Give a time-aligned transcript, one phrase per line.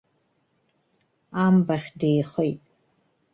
[1.45, 2.61] Амбахь деихеит.